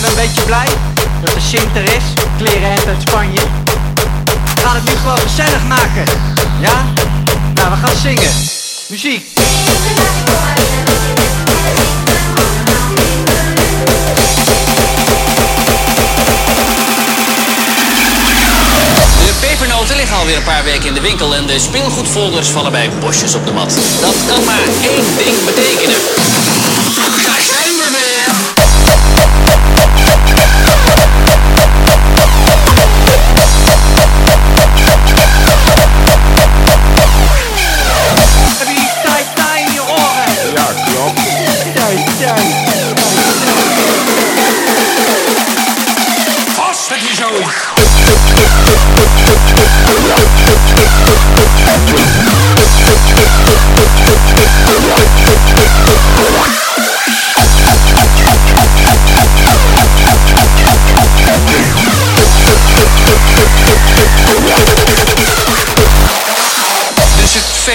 beetje 0.00 0.44
blij 0.44 0.66
dat 1.20 1.34
de 1.34 1.40
Sint 1.40 1.76
er 1.76 1.82
is, 1.82 2.04
klerenhemd 2.36 2.86
uit 2.86 3.00
Spanje. 3.00 3.40
We 4.54 4.60
gaan 4.64 4.74
het 4.74 4.84
nu 4.84 4.96
gewoon 5.02 5.18
gezellig 5.18 5.64
maken, 5.68 6.04
ja? 6.60 6.84
Nou, 7.54 7.70
we 7.70 7.86
gaan 7.86 7.96
zingen. 7.96 8.32
Muziek. 8.88 9.26
De 19.24 19.34
pepernoten 19.40 19.96
liggen 19.96 20.16
alweer 20.16 20.36
een 20.36 20.42
paar 20.42 20.64
weken 20.64 20.86
in 20.86 20.94
de 20.94 21.00
winkel 21.00 21.34
en 21.34 21.46
de 21.46 21.58
speelgoedfolders 21.58 22.48
vallen 22.48 22.72
bij 22.72 22.90
bosjes 23.00 23.34
op 23.34 23.46
de 23.46 23.52
mat. 23.52 23.74
Dat 24.00 24.14
kan 24.28 24.44
maar 24.44 24.62
één 24.82 25.16
ding 25.16 25.44
betekenen. 25.44 25.96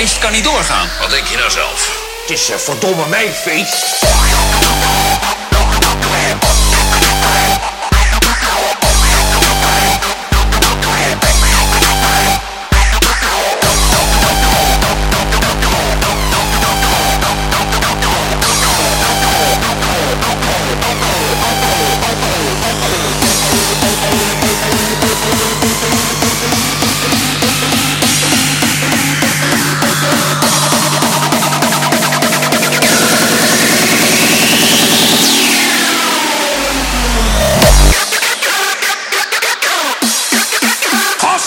Feest 0.03 0.19
kan 0.19 0.31
niet 0.31 0.43
doorgaan. 0.43 0.89
Wat 0.99 1.09
denk 1.09 1.27
je 1.27 1.37
nou 1.37 1.51
zelf? 1.51 1.91
Het 2.21 2.31
is 2.31 2.49
eh, 2.49 2.57
verdomme 2.57 3.07
mijn 3.07 3.33
feest. 3.33 4.03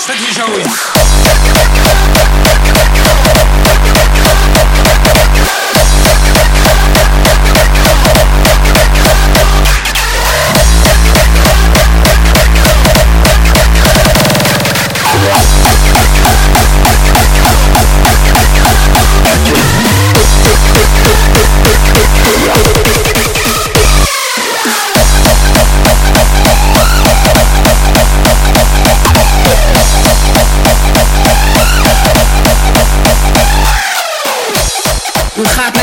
Start 0.07 0.57
me. 0.57 0.96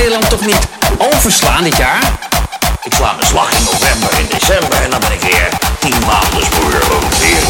Nederland 0.03 0.29
toch 0.29 0.45
niet 0.45 0.67
overslaan 0.97 1.63
dit 1.63 1.77
jaar? 1.77 2.01
Ik 2.83 2.93
sla 2.93 3.13
mijn 3.13 3.27
slag 3.27 3.51
in 3.51 3.63
november 3.63 4.09
en 4.09 4.25
december 4.29 4.81
en 4.81 4.89
dan 4.89 4.99
ben 4.99 5.11
ik 5.11 5.21
weer 5.21 5.49
tien 5.79 6.05
maanden 6.05 6.45
spoor. 6.45 7.42